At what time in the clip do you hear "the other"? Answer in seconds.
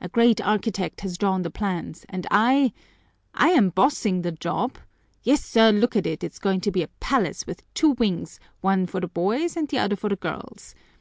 9.68-9.94